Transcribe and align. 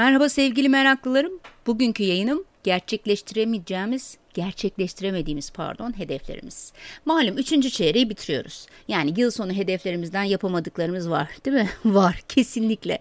Merhaba 0.00 0.28
sevgili 0.28 0.68
meraklılarım. 0.68 1.32
Bugünkü 1.66 2.02
yayınım 2.02 2.44
gerçekleştiremeyeceğimiz, 2.64 4.18
gerçekleştiremediğimiz 4.34 5.50
pardon 5.50 5.98
hedeflerimiz. 5.98 6.72
Malum 7.04 7.38
üçüncü 7.38 7.70
çeyreği 7.70 8.10
bitiriyoruz. 8.10 8.66
Yani 8.88 9.20
yıl 9.20 9.30
sonu 9.30 9.52
hedeflerimizden 9.52 10.22
yapamadıklarımız 10.22 11.10
var 11.10 11.28
değil 11.44 11.56
mi? 11.56 11.68
var 11.94 12.20
kesinlikle. 12.28 12.98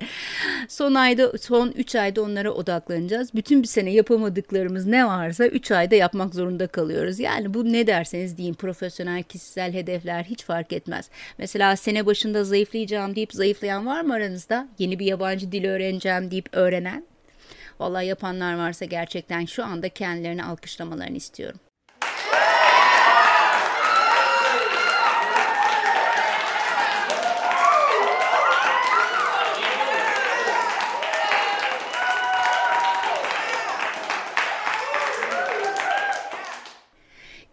Son 0.68 0.96
ayda, 0.96 1.38
son 1.38 1.72
üç 1.72 1.96
ayda 1.96 2.22
onlara 2.22 2.52
odaklanacağız. 2.52 3.34
Bütün 3.34 3.64
bir 3.64 3.68
sene 3.68 3.92
yapamadıklarımız 3.94 4.86
ne 4.86 5.08
varsa 5.08 5.46
üç 5.46 5.72
ayda 5.72 5.96
yapmak 5.96 6.36
zorunda 6.36 6.68
kalıyoruz. 6.68 7.20
Yani 7.20 7.54
bu 7.54 7.74
ne 7.74 7.88
derseniz 7.88 8.38
deyin 8.38 8.54
profesyonel, 8.54 9.24
kişisel 9.24 9.74
hedefler 9.74 10.24
hiç 10.24 10.44
fark 10.44 10.74
etmez. 10.74 11.10
Mesela 11.38 11.76
sene 11.76 12.06
başında 12.06 12.44
zayıflayacağım 12.44 13.16
deyip 13.16 13.34
zayıflayan 13.34 13.86
var 13.86 14.02
mı 14.02 14.14
aranızda? 14.14 14.68
Yeni 14.80 15.00
bir 15.00 15.06
yabancı 15.06 15.52
dil 15.52 15.66
öğreneceğim 15.66 16.32
deyip 16.32 16.50
öğrenen? 16.52 17.04
Vallahi 17.80 18.08
yapanlar 18.08 18.58
varsa 18.58 18.86
gerçekten 18.86 19.46
şu 19.46 19.66
anda 19.66 19.90
kendilerini 19.90 20.44
alkışlamalarını 20.44 21.18
istiyorum. 21.18 21.60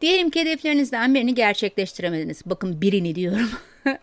Diyelim 0.00 0.30
ki 0.30 0.40
hedeflerinizden 0.40 1.14
birini 1.14 1.34
gerçekleştiremediniz. 1.34 2.42
Bakın 2.46 2.80
birini 2.80 3.14
diyorum. 3.14 3.50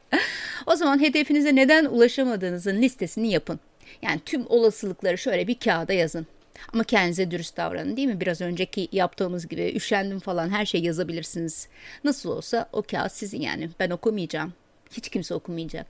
o 0.66 0.76
zaman 0.76 1.02
hedefinize 1.02 1.56
neden 1.56 1.86
ulaşamadığınızın 1.86 2.82
listesini 2.82 3.32
yapın. 3.32 3.60
Yani 4.02 4.20
tüm 4.26 4.46
olasılıkları 4.50 5.18
şöyle 5.18 5.48
bir 5.48 5.60
kağıda 5.60 5.94
yazın. 5.94 6.28
Ama 6.74 6.84
kendinize 6.84 7.32
dürüst 7.32 7.58
davranın 7.58 7.98
değil 7.98 8.08
mi? 8.08 8.20
Biraz 8.20 8.42
önceki 8.42 8.88
yaptığımız 8.92 9.48
gibi 9.48 9.74
üşendim 9.76 10.20
falan 10.20 10.50
her 10.50 10.66
şey 10.66 10.82
yazabilirsiniz. 10.82 11.68
Nasıl 12.04 12.30
olsa 12.30 12.70
o 12.74 12.82
kağıt 12.82 13.12
sizin 13.12 13.42
yani. 13.42 13.70
Ben 13.80 13.90
okumayacağım. 13.90 14.54
Hiç 14.92 15.10
kimse 15.10 15.34
okumayacak. 15.34 15.88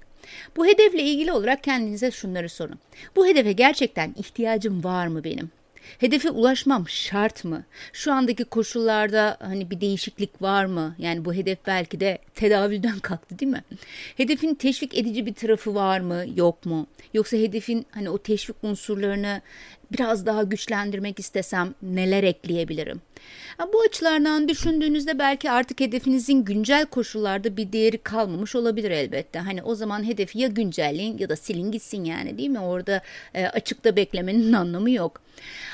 Bu 0.57 0.65
hedefle 0.65 1.03
ilgili 1.03 1.31
olarak 1.31 1.63
kendinize 1.63 2.11
şunları 2.11 2.49
sorun. 2.49 2.79
Bu 3.15 3.27
hedefe 3.27 3.51
gerçekten 3.51 4.13
ihtiyacım 4.17 4.83
var 4.83 5.07
mı 5.07 5.23
benim? 5.23 5.51
Hedefe 5.99 6.29
ulaşmam 6.29 6.89
şart 6.89 7.45
mı? 7.45 7.63
Şu 7.93 8.13
andaki 8.13 8.43
koşullarda 8.43 9.37
hani 9.39 9.71
bir 9.71 9.81
değişiklik 9.81 10.41
var 10.41 10.65
mı? 10.65 10.95
Yani 10.97 11.25
bu 11.25 11.33
hedef 11.33 11.57
belki 11.67 11.99
de 11.99 12.17
tedavülden 12.35 12.99
kalktı 13.01 13.39
değil 13.39 13.51
mi? 13.51 13.63
Hedefin 14.17 14.55
teşvik 14.55 14.97
edici 14.97 15.25
bir 15.25 15.33
tarafı 15.33 15.75
var 15.75 15.99
mı? 15.99 16.25
Yok 16.35 16.65
mu? 16.65 16.87
Yoksa 17.13 17.37
hedefin 17.37 17.85
hani 17.91 18.09
o 18.09 18.17
teşvik 18.17 18.55
unsurlarını 18.63 19.41
biraz 19.93 20.25
daha 20.25 20.43
güçlendirmek 20.43 21.19
istesem 21.19 21.73
neler 21.81 22.23
ekleyebilirim? 22.23 23.01
Bu 23.73 23.81
açılardan 23.81 24.47
düşündüğünüzde 24.47 25.19
belki 25.19 25.51
artık 25.51 25.79
hedefinizin 25.79 26.43
güncel 26.43 26.85
koşullarda 26.85 27.57
bir 27.57 27.71
değeri 27.71 27.97
kalmamış 27.97 28.55
olabilir 28.55 28.91
elbette. 28.91 29.39
Hani 29.39 29.63
o 29.63 29.75
zaman 29.75 30.07
hedefi 30.07 30.39
ya 30.39 30.47
güncelleyin 30.47 31.17
ya 31.17 31.29
da 31.29 31.35
silin 31.35 31.71
gitsin 31.71 32.03
yani 32.03 32.37
değil 32.37 32.49
mi? 32.49 32.59
Orada 32.59 33.01
e, 33.33 33.45
açıkta 33.45 33.95
beklemenin 33.95 34.53
anlamı 34.63 34.91
yok. 34.91 35.21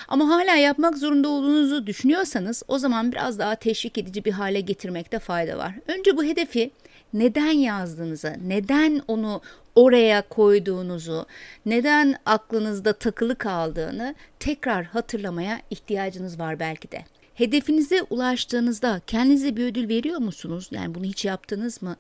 Ama 0.08 0.30
hala 0.30 0.56
yapmak 0.56 0.97
zorunda 0.97 1.30
olduğunuzu 1.30 1.88
düşünüyorsanız 1.88 2.64
o 2.67 2.78
zaman 2.78 3.12
biraz 3.12 3.40
daha 3.40 3.56
teşvik 3.56 3.97
edici 3.97 4.25
bir 4.25 4.31
hale 4.31 4.59
getirmekte 4.62 5.20
fayda 5.20 5.58
var. 5.58 5.73
Önce 5.88 6.17
bu 6.17 6.23
hedefi 6.23 6.72
neden 7.14 7.52
yazdığınızı, 7.52 8.36
neden 8.48 9.02
onu 9.08 9.42
oraya 9.76 10.22
koyduğunuzu, 10.22 11.26
neden 11.66 12.16
aklınızda 12.26 12.94
takılı 12.94 13.36
kaldığını 13.36 14.16
tekrar 14.40 14.86
hatırlamaya 14.86 15.62
ihtiyacınız 15.70 16.40
var 16.40 16.60
belki 16.60 16.92
de. 16.92 17.06
Hedefinize 17.34 18.04
ulaştığınızda 18.10 19.02
kendinize 19.08 19.56
bir 19.56 19.66
ödül 19.66 19.90
veriyor 19.90 20.20
musunuz? 20.20 20.70
Yani 20.72 20.96
bunu 20.96 21.04
hiç 21.04 21.26
yaptınız 21.26 21.81
mı? 21.81 21.96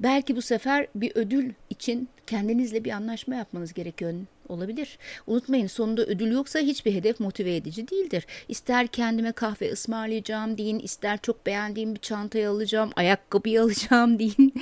Belki 0.00 0.36
bu 0.36 0.42
sefer 0.42 0.86
bir 0.94 1.12
ödül 1.14 1.52
için 1.70 2.08
kendinizle 2.26 2.84
bir 2.84 2.90
anlaşma 2.90 3.34
yapmanız 3.34 3.72
gerekiyor 3.72 4.12
olabilir. 4.48 4.98
Unutmayın 5.26 5.66
sonunda 5.66 6.02
ödül 6.02 6.32
yoksa 6.32 6.58
hiçbir 6.58 6.94
hedef 6.94 7.20
motive 7.20 7.56
edici 7.56 7.88
değildir. 7.88 8.26
İster 8.48 8.86
kendime 8.86 9.32
kahve 9.32 9.72
ısmarlayacağım 9.72 10.58
deyin, 10.58 10.78
ister 10.78 11.18
çok 11.22 11.46
beğendiğim 11.46 11.94
bir 11.94 12.00
çantayı 12.00 12.48
alacağım, 12.48 12.90
ayakkabıyı 12.96 13.62
alacağım 13.62 14.18
deyin. 14.18 14.54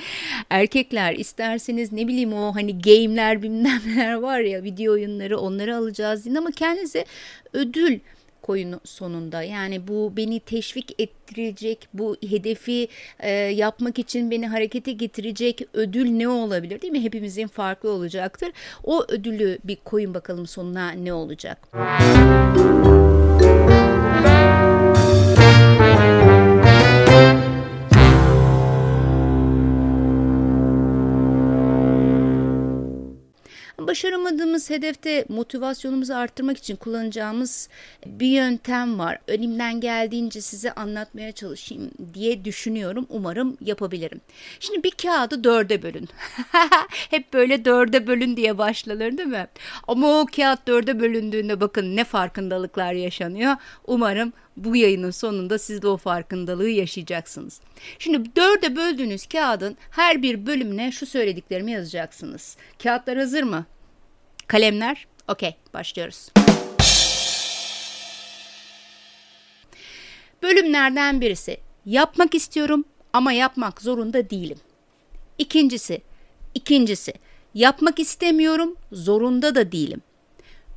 Erkekler 0.49 1.13
isterseniz 1.15 1.91
ne 1.91 2.07
bileyim 2.07 2.33
o 2.33 2.55
hani 2.55 2.81
game'ler 2.81 3.41
bilmem 3.41 3.81
neler 3.87 4.13
var 4.13 4.39
ya 4.39 4.63
video 4.63 4.93
oyunları 4.93 5.37
onları 5.37 5.75
alacağız 5.75 6.25
deyin 6.25 6.35
ama 6.35 6.51
kendinize 6.51 7.05
ödül 7.53 7.99
koyun 8.43 8.79
sonunda. 8.83 9.43
Yani 9.43 9.87
bu 9.87 10.13
beni 10.17 10.39
teşvik 10.39 11.01
ettirecek, 11.01 11.87
bu 11.93 12.15
hedefi 12.29 12.87
e, 13.19 13.29
yapmak 13.31 13.99
için 13.99 14.31
beni 14.31 14.47
harekete 14.47 14.91
getirecek 14.91 15.61
ödül 15.73 16.09
ne 16.09 16.27
olabilir 16.27 16.81
değil 16.81 16.93
mi? 16.93 17.03
Hepimizin 17.03 17.47
farklı 17.47 17.89
olacaktır. 17.89 18.51
O 18.83 19.05
ödülü 19.09 19.57
bir 19.63 19.75
koyun 19.75 20.13
bakalım 20.13 20.47
sonuna 20.47 20.91
ne 20.91 21.13
olacak? 21.13 21.67
Başaramadığımız 33.93 34.69
hedefte 34.69 35.25
motivasyonumuzu 35.29 36.13
arttırmak 36.13 36.57
için 36.57 36.75
kullanacağımız 36.75 37.69
bir 38.05 38.27
yöntem 38.27 38.99
var. 38.99 39.19
Elimden 39.27 39.81
geldiğince 39.81 40.41
size 40.41 40.71
anlatmaya 40.71 41.31
çalışayım 41.31 41.91
diye 42.13 42.45
düşünüyorum. 42.45 43.05
Umarım 43.09 43.57
yapabilirim. 43.61 44.21
Şimdi 44.59 44.83
bir 44.83 44.91
kağıdı 44.91 45.43
dörde 45.43 45.81
bölün. 45.81 46.09
Hep 47.09 47.33
böyle 47.33 47.65
dörde 47.65 48.07
bölün 48.07 48.37
diye 48.37 48.57
başlanır 48.57 49.17
değil 49.17 49.29
mi? 49.29 49.47
Ama 49.87 50.19
o 50.19 50.25
kağıt 50.35 50.67
dörde 50.67 50.99
bölündüğünde 50.99 51.61
bakın 51.61 51.95
ne 51.95 52.03
farkındalıklar 52.03 52.93
yaşanıyor. 52.93 53.55
Umarım 53.87 54.33
bu 54.57 54.75
yayının 54.75 55.11
sonunda 55.11 55.59
siz 55.59 55.81
de 55.81 55.87
o 55.87 55.97
farkındalığı 55.97 56.69
yaşayacaksınız. 56.69 57.61
Şimdi 57.99 58.35
dörde 58.35 58.75
böldüğünüz 58.75 59.25
kağıdın 59.25 59.77
her 59.91 60.21
bir 60.21 60.45
bölümüne 60.45 60.91
şu 60.91 61.05
söylediklerimi 61.05 61.71
yazacaksınız. 61.71 62.57
Kağıtlar 62.83 63.17
hazır 63.17 63.43
mı? 63.43 63.65
Kalemler? 64.47 65.07
Okey, 65.27 65.55
başlıyoruz. 65.73 66.29
Bölümlerden 70.43 71.21
birisi 71.21 71.57
yapmak 71.85 72.35
istiyorum 72.35 72.85
ama 73.13 73.31
yapmak 73.31 73.81
zorunda 73.81 74.29
değilim. 74.29 74.57
İkincisi, 75.37 76.01
ikincisi 76.53 77.13
yapmak 77.53 77.99
istemiyorum, 77.99 78.75
zorunda 78.91 79.55
da 79.55 79.71
değilim. 79.71 80.01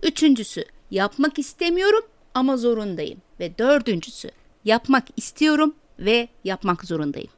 Üçüncüsü 0.03 0.65
yapmak 0.91 1.39
istemiyorum 1.39 2.05
ama 2.35 2.57
zorundayım. 2.57 3.23
Ve 3.41 3.59
dördüncüsü 3.59 4.31
yapmak 4.65 5.05
istiyorum 5.17 5.75
ve 5.99 6.29
yapmak 6.45 6.85
zorundayım. 6.85 7.31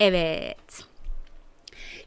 Evet. 0.00 0.84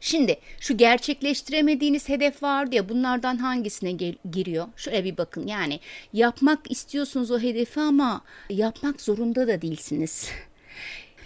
Şimdi 0.00 0.40
şu 0.60 0.76
gerçekleştiremediğiniz 0.76 2.08
hedef 2.08 2.42
vardı 2.42 2.76
ya 2.76 2.88
bunlardan 2.88 3.36
hangisine 3.36 3.92
giriyor? 4.32 4.66
Şöyle 4.76 5.04
bir 5.04 5.16
bakın 5.16 5.46
yani 5.46 5.80
yapmak 6.12 6.70
istiyorsunuz 6.70 7.30
o 7.30 7.38
hedefi 7.38 7.80
ama 7.80 8.20
yapmak 8.50 9.00
zorunda 9.00 9.48
da 9.48 9.62
değilsiniz. 9.62 10.30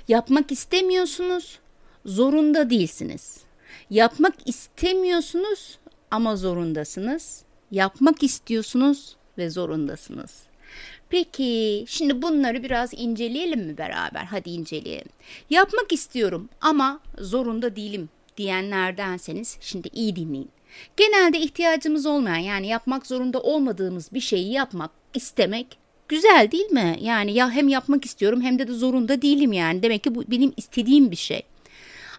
yapmak 0.09 0.53
istemiyorsunuz, 0.53 1.59
zorunda 2.07 2.71
değilsiniz. 2.71 3.41
Yapmak 3.91 4.35
istemiyorsunuz 4.47 5.79
ama 6.11 6.37
zorundasınız. 6.37 7.43
Yapmak 7.71 8.23
istiyorsunuz 8.23 9.17
ve 9.39 9.51
zorundasınız. 9.51 10.43
Peki 11.13 11.85
şimdi 11.89 12.23
bunları 12.23 12.63
biraz 12.63 12.95
inceleyelim 12.95 13.61
mi 13.61 13.79
beraber? 13.79 14.25
Hadi 14.25 14.51
inceleyelim. 14.51 15.09
Yapmak 15.51 15.93
istiyorum 15.93 16.49
ama 16.61 17.01
zorunda 17.19 17.77
değilim 17.77 18.09
diyenlerdenseniz 18.37 19.59
şimdi 19.61 19.89
iyi 19.93 20.17
dinleyin. 20.17 20.51
Genelde 20.97 21.39
ihtiyacımız 21.39 22.07
olmayan 22.07 22.37
yani 22.37 22.67
yapmak 22.67 23.07
zorunda 23.07 23.41
olmadığımız 23.43 24.13
bir 24.13 24.21
şeyi 24.21 24.53
yapmak 24.53 24.91
istemek 25.15 25.67
güzel 26.09 26.49
değil 26.53 26.71
mi? 26.71 26.97
Yani 27.01 27.33
ya 27.33 27.51
hem 27.51 27.69
yapmak 27.69 28.05
istiyorum 28.05 28.41
hem 28.43 28.59
de 28.59 28.69
de 28.69 28.73
zorunda 28.73 29.23
değilim 29.23 29.53
yani. 29.53 29.83
Demek 29.83 30.05
ki 30.05 30.15
bu 30.15 30.25
benim 30.31 30.53
istediğim 30.57 31.11
bir 31.11 31.17
şey. 31.17 31.43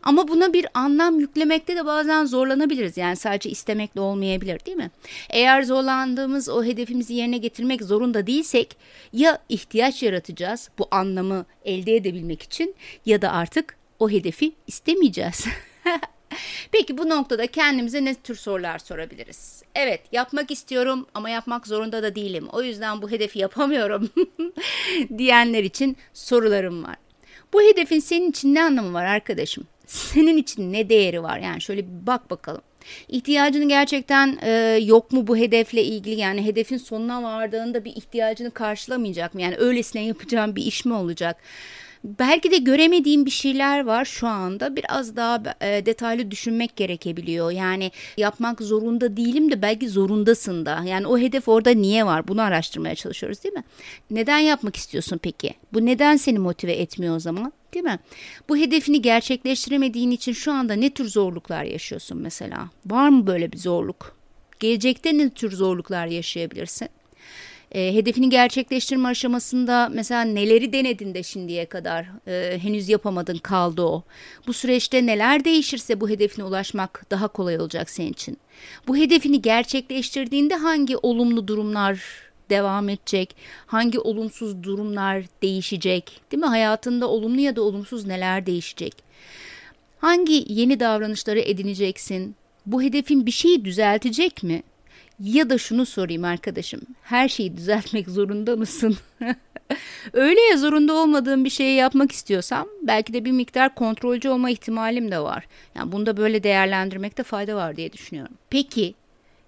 Ama 0.04 0.28
buna 0.28 0.54
bir 0.54 0.68
anlam 0.74 1.20
yüklemekte 1.20 1.76
de 1.76 1.86
bazen 1.86 2.26
zorlanabiliriz. 2.26 2.98
Yani 2.98 3.16
sadece 3.16 3.50
istemekle 3.50 4.02
olmayabilir 4.02 4.66
değil 4.66 4.78
mi? 4.78 4.92
Eğer 5.30 5.64
zorlandığımız 5.64 6.50
o 6.50 6.64
hedefimizi 6.64 7.14
yerine 7.14 7.38
getirmek 7.38 7.84
zorunda 7.84 8.28
değilsek 8.28 8.78
ya 9.14 9.40
ihtiyaç 9.50 10.04
yaratacağız 10.04 10.70
bu 10.80 10.88
anlamı 10.92 11.46
elde 11.66 11.96
edebilmek 11.96 12.42
için 12.42 12.76
ya 13.06 13.22
da 13.22 13.32
artık 13.32 13.78
o 14.00 14.10
hedefi 14.10 14.52
istemeyeceğiz. 14.68 15.46
Peki 16.72 16.98
bu 16.98 17.10
noktada 17.10 17.48
kendimize 17.48 18.06
ne 18.06 18.16
tür 18.16 18.36
sorular 18.36 18.80
sorabiliriz? 18.80 19.64
Evet 19.76 20.02
yapmak 20.12 20.52
istiyorum 20.52 21.08
ama 21.14 21.30
yapmak 21.30 21.68
zorunda 21.68 22.04
da 22.04 22.16
değilim. 22.16 22.48
O 22.52 22.62
yüzden 22.62 23.02
bu 23.02 23.12
hedefi 23.12 23.40
yapamıyorum 23.40 24.10
diyenler 25.18 25.64
için 25.64 25.98
sorularım 26.14 26.84
var. 26.84 26.96
Bu 27.54 27.62
hedefin 27.62 28.00
senin 28.00 28.30
için 28.30 28.56
ne 28.56 28.64
anlamı 28.64 28.94
var 28.94 29.06
arkadaşım? 29.06 29.68
Senin 29.86 30.38
için 30.38 30.74
ne 30.74 30.90
değeri 30.90 31.24
var? 31.24 31.40
Yani 31.40 31.62
şöyle 31.62 31.82
bir 31.82 32.08
bak 32.08 32.30
bakalım. 32.30 32.62
İhtiyacını 33.08 33.68
gerçekten 33.70 34.38
e, 34.42 34.52
yok 34.84 35.12
mu 35.12 35.28
bu 35.28 35.38
hedefle 35.38 35.84
ilgili 35.84 36.20
yani 36.20 36.46
hedefin 36.46 36.78
sonuna 36.78 37.24
vardığında 37.24 37.86
bir 37.86 37.96
ihtiyacını 37.96 38.52
karşılamayacak 38.52 39.34
mı? 39.34 39.42
Yani 39.42 39.56
öylesine 39.58 40.06
yapacağım 40.06 40.56
bir 40.56 40.64
iş 40.66 40.86
mi 40.86 40.94
olacak? 40.94 41.38
Belki 42.04 42.52
de 42.52 42.58
göremediğim 42.58 43.26
bir 43.26 43.32
şeyler 43.32 43.86
var 43.86 44.06
şu 44.06 44.28
anda. 44.28 44.76
Biraz 44.76 45.16
daha 45.16 45.44
e, 45.62 45.86
detaylı 45.86 46.32
düşünmek 46.32 46.76
gerekebiliyor. 46.76 47.52
Yani 47.52 47.92
yapmak 48.18 48.62
zorunda 48.62 49.18
değilim 49.18 49.52
de 49.52 49.62
belki 49.62 49.90
zorundasın 49.90 50.66
da. 50.66 50.84
Yani 50.86 51.08
o 51.08 51.18
hedef 51.18 51.48
orada 51.48 51.70
niye 51.70 52.06
var? 52.06 52.28
Bunu 52.28 52.42
araştırmaya 52.42 52.96
çalışıyoruz 52.96 53.44
değil 53.44 53.56
mi? 53.56 53.64
Neden 54.12 54.40
yapmak 54.40 54.76
istiyorsun 54.76 55.20
peki? 55.24 55.54
Bu 55.74 55.86
neden 55.86 56.18
seni 56.18 56.40
motive 56.40 56.74
etmiyor 56.74 57.16
o 57.16 57.20
zaman? 57.20 57.54
Değil 57.74 57.86
mi? 57.86 58.00
Bu 58.50 58.58
hedefini 58.58 59.02
gerçekleştiremediğin 59.02 60.12
için 60.12 60.34
şu 60.34 60.52
anda 60.52 60.74
ne 60.74 60.90
tür 60.90 61.10
zorluklar 61.10 61.64
yaşıyorsun 61.64 62.18
mesela? 62.18 62.70
Var 62.86 63.10
mı 63.10 63.28
böyle 63.28 63.52
bir 63.52 63.58
zorluk? 63.58 64.16
Gelecekte 64.60 65.18
ne 65.18 65.30
tür 65.30 65.52
zorluklar 65.52 66.08
yaşayabilirsin? 66.08 66.90
E, 67.74 67.94
hedefini 67.94 68.30
gerçekleştirme 68.30 69.10
aşamasında 69.10 69.90
mesela 69.94 70.22
neleri 70.22 70.74
denedin 70.74 71.14
de 71.14 71.24
şimdiye 71.24 71.66
kadar 71.66 72.06
e, 72.28 72.60
henüz 72.60 72.90
yapamadın 72.90 73.38
kaldı 73.38 73.82
o. 73.82 74.04
Bu 74.48 74.54
süreçte 74.54 75.06
neler 75.06 75.46
değişirse 75.46 76.02
bu 76.02 76.10
hedefine 76.10 76.46
ulaşmak 76.46 77.06
daha 77.12 77.28
kolay 77.28 77.60
olacak 77.60 77.90
senin 77.90 78.12
için. 78.12 78.38
Bu 78.88 78.98
hedefini 78.98 79.42
gerçekleştirdiğinde 79.42 80.56
hangi 80.56 80.98
olumlu 80.98 81.48
durumlar 81.48 82.00
devam 82.50 82.90
edecek? 82.90 83.36
Hangi 83.66 84.00
olumsuz 84.00 84.64
durumlar 84.64 85.24
değişecek? 85.42 86.22
Değil 86.32 86.44
mi? 86.44 86.48
Hayatında 86.48 87.08
olumlu 87.08 87.42
ya 87.42 87.56
da 87.56 87.62
olumsuz 87.62 88.06
neler 88.06 88.46
değişecek? 88.46 88.94
Hangi 89.98 90.46
yeni 90.48 90.80
davranışları 90.80 91.40
edineceksin? 91.40 92.36
Bu 92.66 92.82
hedefin 92.82 93.26
bir 93.26 93.32
şeyi 93.32 93.66
düzeltecek 93.66 94.44
mi? 94.44 94.64
Ya 95.24 95.50
da 95.50 95.58
şunu 95.58 95.86
sorayım 95.86 96.24
arkadaşım. 96.24 96.82
Her 97.04 97.30
şeyi 97.30 97.58
düzeltmek 97.58 98.10
zorunda 98.10 98.56
mısın? 98.56 98.98
Öyle 100.14 100.42
ya 100.42 100.58
zorunda 100.58 100.94
olmadığım 100.94 101.46
bir 101.46 101.50
şeyi 101.50 101.76
yapmak 101.76 102.12
istiyorsam 102.12 102.68
belki 102.82 103.14
de 103.14 103.26
bir 103.26 103.32
miktar 103.32 103.76
kontrolcü 103.76 104.30
olma 104.30 104.50
ihtimalim 104.50 105.12
de 105.12 105.20
var. 105.20 105.48
Yani 105.76 105.92
bunu 105.92 106.06
da 106.06 106.18
böyle 106.18 106.44
değerlendirmekte 106.44 107.24
fayda 107.24 107.56
var 107.56 107.76
diye 107.76 107.94
düşünüyorum. 107.94 108.34
Peki 108.50 108.96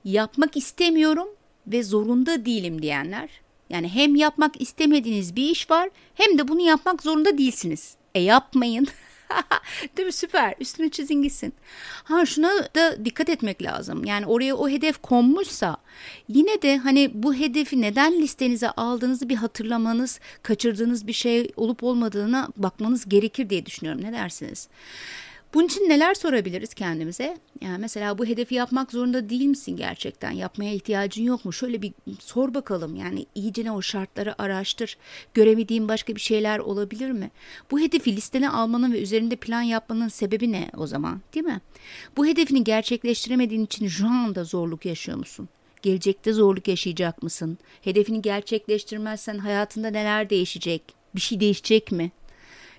yapmak 0.04 0.58
istemiyorum 0.58 1.28
ve 1.68 1.84
zorunda 1.84 2.46
değilim 2.46 2.82
diyenler. 2.82 3.30
Yani 3.70 3.90
hem 3.90 4.16
yapmak 4.16 4.62
istemediğiniz 4.62 5.36
bir 5.36 5.50
iş 5.50 5.72
var 5.72 5.90
hem 6.16 6.38
de 6.38 6.48
bunu 6.48 6.62
yapmak 6.62 7.04
zorunda 7.04 7.38
değilsiniz. 7.38 7.96
E 8.16 8.20
yapmayın. 8.20 8.88
Değil 9.98 10.06
mi? 10.06 10.12
Süper. 10.12 10.56
Üstüne 10.60 10.90
çizin 10.90 11.22
gitsin. 11.22 11.54
Ha 12.04 12.26
şuna 12.26 12.52
da 12.76 13.06
dikkat 13.06 13.30
etmek 13.30 13.64
lazım. 13.64 14.06
Yani 14.06 14.26
oraya 14.26 14.56
o 14.56 14.70
hedef 14.70 15.02
konmuşsa 15.02 15.78
yine 16.28 16.62
de 16.62 16.78
hani 16.78 17.12
bu 17.14 17.34
hedefi 17.34 17.82
neden 17.82 18.22
listenize 18.22 18.70
aldığınızı 18.70 19.30
bir 19.30 19.36
hatırlamanız, 19.36 20.20
kaçırdığınız 20.44 21.08
bir 21.08 21.14
şey 21.14 21.52
olup 21.56 21.84
olmadığına 21.84 22.50
bakmanız 22.58 23.10
gerekir 23.10 23.50
diye 23.50 23.66
düşünüyorum. 23.66 24.04
Ne 24.04 24.14
dersiniz? 24.14 24.68
Bunun 25.56 25.66
için 25.66 25.90
neler 25.90 26.14
sorabiliriz 26.14 26.74
kendimize? 26.74 27.38
Yani 27.62 27.78
mesela 27.78 28.18
bu 28.18 28.26
hedefi 28.26 28.56
yapmak 28.56 28.92
zorunda 28.92 29.30
değil 29.30 29.46
misin 29.46 29.78
gerçekten? 29.78 30.32
Yapmaya 30.32 30.74
ihtiyacın 30.74 31.24
yok 31.24 31.46
mu? 31.46 31.54
Şöyle 31.54 31.82
bir 31.82 31.94
sor 32.20 32.54
bakalım. 32.54 32.96
Yani 32.96 33.26
iyice 33.36 33.72
o 33.72 33.82
şartları 33.82 34.42
araştır. 34.42 34.98
Göremediğin 35.34 35.88
başka 35.88 36.16
bir 36.16 36.22
şeyler 36.22 36.60
olabilir 36.60 37.12
mi? 37.12 37.32
Bu 37.72 37.80
hedefi 37.80 38.16
listene 38.16 38.50
almanın 38.50 38.94
ve 38.94 39.02
üzerinde 39.02 39.36
plan 39.36 39.62
yapmanın 39.62 40.08
sebebi 40.08 40.52
ne 40.52 40.70
o 40.78 40.88
zaman? 40.88 41.22
Değil 41.34 41.46
mi? 41.46 41.62
Bu 42.18 42.26
hedefini 42.26 42.64
gerçekleştiremediğin 42.64 43.66
için 43.66 43.88
şu 43.88 44.08
anda 44.08 44.44
zorluk 44.44 44.86
yaşıyor 44.86 45.18
musun? 45.18 45.50
Gelecekte 45.82 46.34
zorluk 46.34 46.68
yaşayacak 46.68 47.24
mısın? 47.24 47.58
Hedefini 47.82 48.22
gerçekleştirmezsen 48.22 49.38
hayatında 49.38 49.88
neler 49.88 50.30
değişecek? 50.30 50.82
Bir 51.16 51.22
şey 51.22 51.40
değişecek 51.40 51.92
mi? 51.92 52.12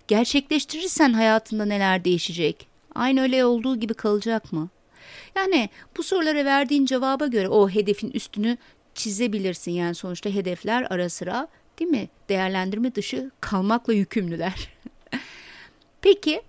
Gerçekleştirirsen 0.09 1.13
hayatında 1.13 1.65
neler 1.65 2.05
değişecek? 2.05 2.69
Aynı 2.95 3.21
öyle 3.23 3.45
olduğu 3.45 3.77
gibi 3.77 3.95
kalacak 3.95 4.53
mı? 4.53 4.69
Yani 5.37 5.71
bu 5.97 6.03
sorulara 6.03 6.45
verdiğin 6.45 6.87
cevaba 6.87 7.27
göre 7.27 7.49
o 7.49 7.69
hedefin 7.69 8.11
üstünü 8.11 8.59
çizebilirsin. 8.95 9.73
Yani 9.73 9.95
sonuçta 9.95 10.31
hedefler 10.31 10.87
ara 10.91 11.09
sıra 11.09 11.49
değil 11.79 11.91
mi? 11.91 12.09
Değerlendirme 12.29 12.95
dışı 12.95 13.31
kalmakla 13.41 13.93
yükümlüler. 13.93 14.69
Peki 16.03 16.43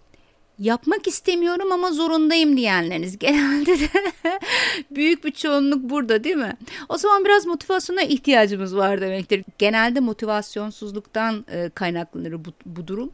yapmak 0.60 1.08
istemiyorum 1.08 1.72
ama 1.72 1.92
zorundayım 1.92 2.58
diyenleriniz 2.58 3.20
genelde 3.20 3.80
de 3.80 3.90
büyük 4.92 5.26
bir 5.26 5.32
çoğunluk 5.32 5.90
burada 5.90 6.24
değil 6.24 6.36
mi? 6.36 6.58
O 6.90 6.98
zaman 6.98 7.26
biraz 7.26 7.46
motivasyona 7.46 8.02
ihtiyacımız 8.02 8.76
var 8.76 9.02
demektir. 9.02 9.44
Genelde 9.58 10.00
motivasyonsuzluktan 10.00 11.46
e, 11.52 11.70
kaynaklanır 11.70 12.46
bu, 12.46 12.50
bu 12.66 12.88
durum. 12.88 13.12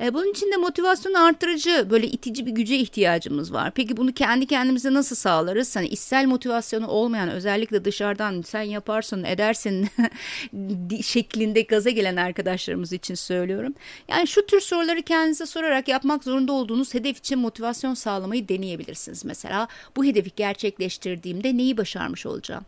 E, 0.00 0.14
bunun 0.14 0.30
için 0.30 0.52
de 0.52 0.56
motivasyon 0.56 1.14
artırıcı 1.14 1.86
böyle 1.90 2.06
itici 2.06 2.46
bir 2.46 2.50
güce 2.50 2.76
ihtiyacımız 2.76 3.52
var. 3.52 3.72
Peki 3.74 3.96
bunu 3.96 4.12
kendi 4.12 4.46
kendimize 4.46 4.94
nasıl 4.94 5.16
sağlarız? 5.16 5.76
Hani 5.76 5.86
içsel 5.86 6.26
motivasyonu 6.26 6.88
olmayan 6.88 7.30
özellikle 7.30 7.84
dışarıdan 7.84 8.42
sen 8.42 8.62
yaparsın 8.62 9.24
edersin 9.24 9.88
şeklinde 11.02 11.62
gaza 11.62 11.90
gelen 11.90 12.16
arkadaşlarımız 12.16 12.92
için 12.92 13.14
söylüyorum. 13.14 13.74
Yani 14.08 14.26
şu 14.26 14.46
tür 14.46 14.60
soruları 14.60 15.02
kendinize 15.02 15.46
sorarak 15.46 15.88
yapmak 15.88 16.24
zorunda 16.24 16.52
olduğunuz 16.52 16.94
hedef 16.94 17.18
için 17.18 17.38
motivasyon 17.38 17.94
sağlamayı 17.94 18.48
deneyebilirsiniz. 18.48 19.24
Mesela 19.24 19.68
bu 19.96 20.04
hedefi 20.04 20.30
gerçekleştirdiğimde 20.36 21.56
neyi 21.56 21.76
başarmış 21.76 22.26
olacağım? 22.26 22.64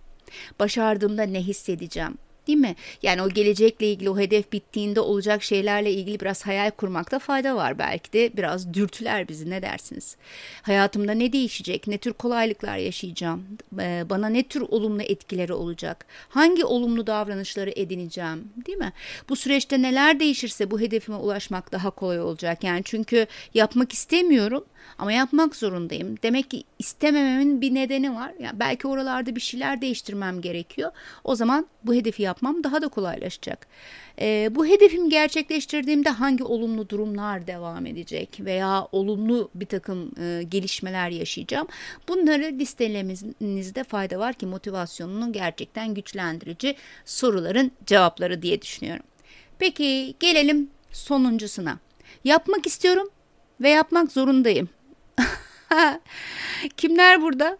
Başardığımda 0.60 1.22
ne 1.22 1.40
hissedeceğim? 1.42 2.18
Değil 2.50 2.60
mi? 2.60 2.76
Yani 3.02 3.22
o 3.22 3.28
gelecekle 3.28 3.90
ilgili 3.90 4.10
o 4.10 4.18
hedef 4.18 4.52
bittiğinde 4.52 5.00
olacak 5.00 5.42
şeylerle 5.42 5.92
ilgili 5.92 6.20
biraz 6.20 6.46
hayal 6.46 6.70
kurmakta 6.70 7.18
fayda 7.18 7.56
var. 7.56 7.78
Belki 7.78 8.12
de 8.12 8.36
biraz 8.36 8.74
dürtüler 8.74 9.28
bizi 9.28 9.50
ne 9.50 9.62
dersiniz? 9.62 10.16
Hayatımda 10.62 11.12
ne 11.12 11.32
değişecek? 11.32 11.86
Ne 11.86 11.98
tür 11.98 12.12
kolaylıklar 12.12 12.76
yaşayacağım? 12.76 13.44
Ee, 13.80 14.04
bana 14.10 14.28
ne 14.28 14.42
tür 14.42 14.60
olumlu 14.60 15.02
etkileri 15.02 15.52
olacak? 15.52 16.06
Hangi 16.28 16.64
olumlu 16.64 17.06
davranışları 17.06 17.72
edineceğim? 17.76 18.52
Değil 18.66 18.78
mi? 18.78 18.92
Bu 19.28 19.36
süreçte 19.36 19.82
neler 19.82 20.20
değişirse 20.20 20.70
bu 20.70 20.80
hedefime 20.80 21.16
ulaşmak 21.16 21.72
daha 21.72 21.90
kolay 21.90 22.20
olacak. 22.20 22.64
Yani 22.64 22.80
çünkü 22.84 23.26
yapmak 23.54 23.92
istemiyorum 23.92 24.64
ama 24.98 25.12
yapmak 25.12 25.56
zorundayım. 25.56 26.16
Demek 26.22 26.50
ki 26.50 26.64
istemememin 26.78 27.60
bir 27.60 27.74
nedeni 27.74 28.14
var. 28.14 28.32
Yani 28.40 28.60
belki 28.60 28.88
oralarda 28.88 29.36
bir 29.36 29.40
şeyler 29.40 29.80
değiştirmem 29.80 30.40
gerekiyor. 30.40 30.92
O 31.24 31.34
zaman 31.34 31.66
bu 31.84 31.94
hedefi 31.94 32.22
yapmam 32.40 32.64
daha 32.64 32.82
da 32.82 32.88
kolaylaşacak. 32.88 33.66
E, 34.20 34.48
bu 34.54 34.66
hedefimi 34.66 35.08
gerçekleştirdiğimde 35.08 36.08
hangi 36.10 36.44
olumlu 36.44 36.88
durumlar 36.88 37.46
devam 37.46 37.86
edecek 37.86 38.38
veya 38.40 38.88
olumlu 38.92 39.50
bir 39.54 39.66
takım 39.66 40.10
e, 40.20 40.42
gelişmeler 40.42 41.10
yaşayacağım. 41.10 41.68
Bunları 42.08 42.58
listelemenizde 42.58 43.84
fayda 43.84 44.18
var 44.18 44.34
ki 44.34 44.46
motivasyonunu 44.46 45.32
gerçekten 45.32 45.94
güçlendirici 45.94 46.76
soruların 47.04 47.72
cevapları 47.86 48.42
diye 48.42 48.62
düşünüyorum. 48.62 49.04
Peki 49.58 50.14
gelelim 50.20 50.70
sonuncusuna. 50.92 51.78
Yapmak 52.24 52.66
istiyorum 52.66 53.08
ve 53.60 53.68
yapmak 53.68 54.12
zorundayım. 54.12 54.68
Kimler 56.76 57.22
burada? 57.22 57.58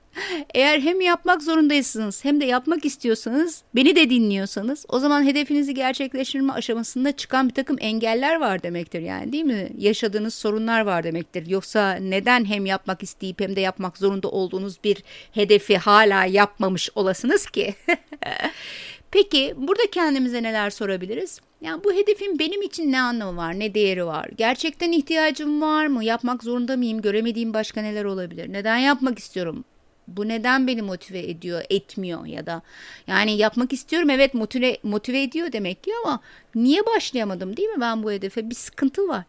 Eğer 0.54 0.80
hem 0.80 1.00
yapmak 1.00 1.42
zorundaysınız 1.42 2.24
hem 2.24 2.40
de 2.40 2.44
yapmak 2.44 2.84
istiyorsanız, 2.84 3.62
beni 3.74 3.96
de 3.96 4.10
dinliyorsanız 4.10 4.86
o 4.88 4.98
zaman 4.98 5.24
hedefinizi 5.24 5.74
gerçekleştirme 5.74 6.52
aşamasında 6.52 7.12
çıkan 7.12 7.48
bir 7.48 7.54
takım 7.54 7.76
engeller 7.80 8.40
var 8.40 8.62
demektir 8.62 9.00
yani 9.00 9.32
değil 9.32 9.44
mi? 9.44 9.68
Yaşadığınız 9.78 10.34
sorunlar 10.34 10.80
var 10.80 11.04
demektir. 11.04 11.46
Yoksa 11.46 11.92
neden 11.94 12.44
hem 12.44 12.66
yapmak 12.66 13.02
isteyip 13.02 13.40
hem 13.40 13.56
de 13.56 13.60
yapmak 13.60 13.98
zorunda 13.98 14.28
olduğunuz 14.28 14.84
bir 14.84 15.04
hedefi 15.32 15.78
hala 15.78 16.24
yapmamış 16.24 16.90
olasınız 16.94 17.46
ki? 17.46 17.74
Peki 19.10 19.54
burada 19.56 19.82
kendimize 19.92 20.42
neler 20.42 20.70
sorabiliriz? 20.70 21.40
Yani 21.60 21.84
bu 21.84 21.92
hedefin 21.92 22.38
benim 22.38 22.62
için 22.62 22.92
ne 22.92 23.00
anlamı 23.00 23.36
var, 23.36 23.58
ne 23.58 23.74
değeri 23.74 24.06
var? 24.06 24.30
Gerçekten 24.36 24.92
ihtiyacım 24.92 25.62
var 25.62 25.86
mı? 25.86 26.04
Yapmak 26.04 26.44
zorunda 26.44 26.76
mıyım? 26.76 27.02
Göremediğim 27.02 27.54
başka 27.54 27.82
neler 27.82 28.04
olabilir? 28.04 28.52
Neden 28.52 28.76
yapmak 28.76 29.18
istiyorum? 29.18 29.64
Bu 30.08 30.28
neden 30.28 30.66
beni 30.66 30.82
motive 30.82 31.18
ediyor, 31.18 31.62
etmiyor 31.70 32.26
ya 32.26 32.46
da 32.46 32.62
yani 33.06 33.36
yapmak 33.36 33.72
istiyorum 33.72 34.10
evet 34.10 34.34
motive 34.34 34.78
motive 34.82 35.22
ediyor 35.22 35.52
demek 35.52 35.84
ki 35.84 35.90
ama 36.04 36.20
Niye 36.54 36.86
başlayamadım 36.86 37.56
değil 37.56 37.68
mi 37.68 37.80
ben 37.80 38.02
bu 38.02 38.12
hedefe? 38.12 38.50
Bir 38.50 38.54
sıkıntı 38.54 39.08
var. 39.08 39.24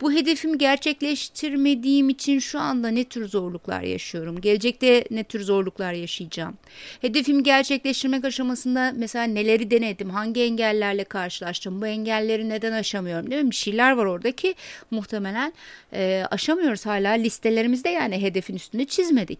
Bu 0.00 0.12
hedefimi 0.12 0.58
gerçekleştirmediğim 0.58 2.08
için 2.08 2.38
şu 2.38 2.60
anda 2.60 2.88
ne 2.88 3.04
tür 3.04 3.28
zorluklar 3.28 3.82
yaşıyorum? 3.82 4.40
Gelecekte 4.40 5.04
ne 5.10 5.24
tür 5.24 5.40
zorluklar 5.40 5.92
yaşayacağım? 5.92 6.58
Hedefimi 7.00 7.42
gerçekleştirmek 7.42 8.24
aşamasında 8.24 8.92
mesela 8.96 9.24
neleri 9.24 9.70
denedim? 9.70 10.10
Hangi 10.10 10.42
engellerle 10.42 11.04
karşılaştım? 11.04 11.80
Bu 11.82 11.86
engelleri 11.86 12.48
neden 12.48 12.72
aşamıyorum? 12.72 13.30
Değil 13.30 13.42
mi? 13.42 13.50
Bir 13.50 13.56
şeyler 13.56 13.92
var 13.92 14.04
orada 14.04 14.32
ki 14.32 14.54
muhtemelen 14.90 15.52
e, 15.92 16.24
aşamıyoruz 16.30 16.86
hala 16.86 17.12
listelerimizde 17.12 17.88
yani 17.88 18.22
hedefin 18.22 18.54
üstünde 18.54 18.84
çizmedik. 18.84 19.38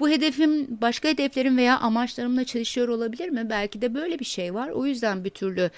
Bu 0.00 0.08
hedefim 0.08 0.80
başka 0.80 1.08
hedeflerim 1.08 1.56
veya 1.56 1.78
amaçlarımla 1.78 2.44
çalışıyor 2.44 2.88
olabilir 2.88 3.28
mi? 3.28 3.46
Belki 3.50 3.82
de 3.82 3.94
böyle 3.94 4.18
bir 4.18 4.24
şey 4.24 4.54
var. 4.54 4.68
O 4.68 4.86
yüzden 4.86 5.24
bir 5.24 5.30
türlü 5.30 5.70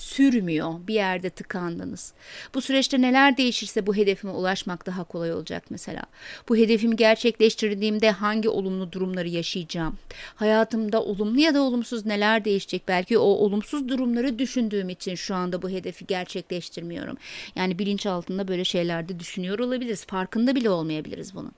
sürmüyor. 0.00 0.74
Bir 0.88 0.94
yerde 0.94 1.30
tıkandınız. 1.30 2.12
Bu 2.54 2.60
süreçte 2.60 3.00
neler 3.00 3.36
değişirse 3.36 3.86
bu 3.86 3.96
hedefime 3.96 4.32
ulaşmak 4.32 4.86
daha 4.86 5.04
kolay 5.04 5.32
olacak 5.32 5.64
mesela. 5.70 6.02
Bu 6.48 6.56
hedefimi 6.56 6.96
gerçekleştirdiğimde 6.96 8.10
hangi 8.10 8.48
olumlu 8.48 8.92
durumları 8.92 9.28
yaşayacağım? 9.28 9.98
Hayatımda 10.34 11.02
olumlu 11.02 11.40
ya 11.40 11.54
da 11.54 11.62
olumsuz 11.62 12.06
neler 12.06 12.44
değişecek? 12.44 12.82
Belki 12.88 13.18
o 13.18 13.22
olumsuz 13.22 13.88
durumları 13.88 14.38
düşündüğüm 14.38 14.88
için 14.88 15.14
şu 15.14 15.34
anda 15.34 15.62
bu 15.62 15.70
hedefi 15.70 16.06
gerçekleştirmiyorum. 16.06 17.16
Yani 17.56 17.78
bilinç 17.78 18.06
altında 18.06 18.48
böyle 18.48 18.64
şeylerde 18.64 19.20
düşünüyor 19.20 19.58
olabiliriz. 19.58 20.04
Farkında 20.04 20.54
bile 20.54 20.70
olmayabiliriz 20.70 21.34
bunun. 21.34 21.52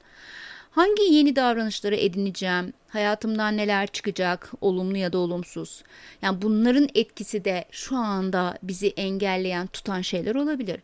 Hangi 0.72 1.02
yeni 1.02 1.36
davranışları 1.36 1.96
edineceğim? 1.96 2.72
Hayatımdan 2.88 3.56
neler 3.56 3.86
çıkacak? 3.86 4.52
Olumlu 4.60 4.96
ya 4.96 5.12
da 5.12 5.18
olumsuz. 5.18 5.82
Yani 6.22 6.42
bunların 6.42 6.88
etkisi 6.94 7.44
de 7.44 7.64
şu 7.70 7.96
anda 7.96 8.58
bizi 8.62 8.88
engelleyen, 8.88 9.66
tutan 9.66 10.00
şeyler 10.00 10.34
olabilir. 10.34 10.80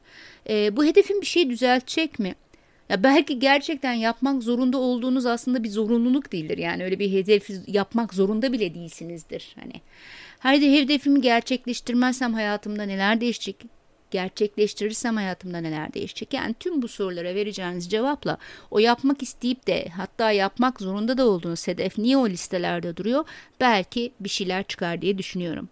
E, 0.48 0.76
bu 0.76 0.84
hedefin 0.84 1.20
bir 1.20 1.26
şeyi 1.26 1.50
düzeltecek 1.50 2.18
mi? 2.18 2.34
Ya 2.88 3.02
belki 3.02 3.38
gerçekten 3.38 3.92
yapmak 3.92 4.42
zorunda 4.42 4.78
olduğunuz 4.78 5.26
aslında 5.26 5.64
bir 5.64 5.68
zorunluluk 5.70 6.32
değildir. 6.32 6.58
Yani 6.58 6.84
öyle 6.84 6.98
bir 6.98 7.12
hedef 7.12 7.50
yapmak 7.66 8.14
zorunda 8.14 8.52
bile 8.52 8.74
değilsinizdir. 8.74 9.56
Hani 9.60 9.80
her 10.38 10.58
hedefimi 10.58 11.20
gerçekleştirmezsem 11.20 12.34
hayatımda 12.34 12.82
neler 12.82 13.20
değişecek? 13.20 13.77
Gerçekleştirirsem 14.10 15.16
hayatımda 15.16 15.58
neler 15.58 15.94
değişecek? 15.94 16.34
Yani 16.34 16.54
tüm 16.60 16.82
bu 16.82 16.88
sorulara 16.88 17.34
vereceğiniz 17.34 17.90
cevapla 17.90 18.38
o 18.70 18.78
yapmak 18.78 19.22
isteyip 19.22 19.66
de 19.66 19.88
hatta 19.96 20.30
yapmak 20.30 20.80
zorunda 20.80 21.18
da 21.18 21.26
olduğunuz 21.26 21.68
hedef 21.68 21.98
niye 21.98 22.16
o 22.16 22.28
listelerde 22.28 22.96
duruyor? 22.96 23.24
Belki 23.60 24.12
bir 24.20 24.28
şeyler 24.28 24.64
çıkar 24.64 25.02
diye 25.02 25.18
düşünüyorum. 25.18 25.68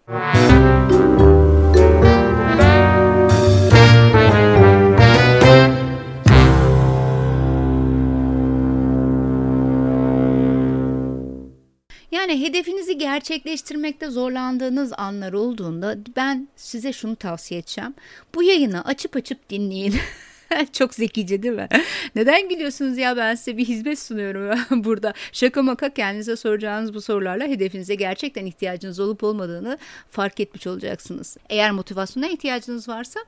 Yani 12.27 12.41
hedefinizi 12.41 12.97
gerçekleştirmekte 12.97 14.09
zorlandığınız 14.09 14.93
anlar 14.97 15.33
olduğunda 15.33 15.95
ben 16.15 16.47
size 16.55 16.93
şunu 16.93 17.15
tavsiye 17.15 17.59
edeceğim. 17.59 17.93
Bu 18.35 18.43
yayını 18.43 18.85
açıp 18.85 19.15
açıp 19.15 19.49
dinleyin. 19.49 19.95
Çok 20.73 20.93
zekice 20.93 21.43
değil 21.43 21.53
mi? 21.53 21.67
Neden 22.15 22.49
gülüyorsunuz 22.49 22.97
ya 22.97 23.17
ben 23.17 23.35
size 23.35 23.57
bir 23.57 23.65
hizmet 23.65 23.99
sunuyorum 23.99 24.59
burada. 24.83 25.13
Şaka 25.31 25.61
maka 25.61 25.89
kendinize 25.93 26.35
soracağınız 26.35 26.93
bu 26.93 27.01
sorularla 27.01 27.43
hedefinize 27.43 27.95
gerçekten 27.95 28.45
ihtiyacınız 28.45 28.99
olup 28.99 29.23
olmadığını 29.23 29.77
fark 30.09 30.39
etmiş 30.39 30.67
olacaksınız. 30.67 31.37
Eğer 31.49 31.71
motivasyona 31.71 32.27
ihtiyacınız 32.27 32.89
varsa 32.89 33.19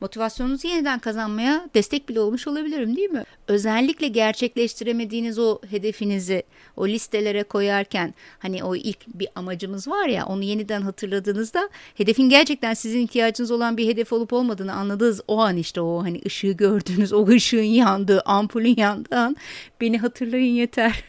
motivasyonunuzu 0.00 0.68
yeniden 0.68 0.98
kazanmaya 0.98 1.68
destek 1.74 2.08
bile 2.08 2.20
olmuş 2.20 2.46
olabilirim 2.46 2.96
değil 2.96 3.10
mi? 3.10 3.24
Özellikle 3.48 4.08
gerçekleştiremediğiniz 4.08 5.38
o 5.38 5.58
hedefinizi 5.70 6.42
o 6.76 6.88
listelere 6.88 7.42
koyarken 7.42 8.14
hani 8.38 8.64
o 8.64 8.76
ilk 8.76 9.06
bir 9.06 9.28
amacımız 9.34 9.88
var 9.88 10.08
ya 10.08 10.26
onu 10.26 10.42
yeniden 10.42 10.82
hatırladığınızda 10.82 11.68
hedefin 11.94 12.28
gerçekten 12.28 12.74
sizin 12.74 13.00
ihtiyacınız 13.00 13.50
olan 13.50 13.76
bir 13.76 13.88
hedef 13.88 14.12
olup 14.12 14.32
olmadığını 14.32 14.72
anladığınız 14.72 15.20
o 15.28 15.38
an 15.40 15.56
işte 15.56 15.80
o 15.80 16.02
hani 16.02 16.20
ışığı 16.26 16.52
gördüğünüz 16.52 17.12
o 17.12 17.28
ışığın 17.28 17.62
yandığı 17.62 18.20
ampulün 18.20 18.76
yandığı 18.76 19.16
an 19.16 19.36
beni 19.80 19.98
hatırlayın 19.98 20.54
yeter. 20.54 21.04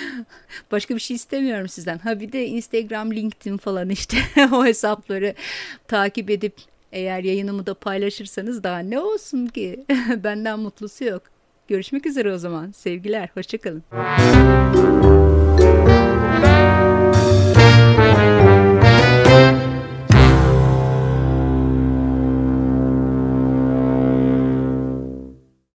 Başka 0.72 0.94
bir 0.94 1.00
şey 1.00 1.14
istemiyorum 1.14 1.68
sizden. 1.68 1.98
Ha 1.98 2.20
bir 2.20 2.32
de 2.32 2.46
Instagram, 2.46 3.12
LinkedIn 3.12 3.56
falan 3.56 3.90
işte 3.90 4.16
o 4.52 4.64
hesapları 4.64 5.34
takip 5.88 6.30
edip 6.30 6.54
eğer 6.92 7.24
yayınımı 7.24 7.66
da 7.66 7.74
paylaşırsanız 7.74 8.62
daha 8.62 8.78
ne 8.78 8.98
olsun 8.98 9.46
ki? 9.46 9.84
Benden 10.24 10.58
mutlusu 10.58 11.04
yok. 11.04 11.22
Görüşmek 11.68 12.06
üzere 12.06 12.32
o 12.32 12.38
zaman. 12.38 12.70
Sevgiler, 12.70 13.28
hoşçakalın. 13.34 13.82